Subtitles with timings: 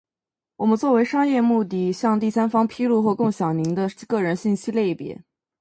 [0.55, 5.15] 我们为商业目的向第三方披露或共享的您的个人信息类别；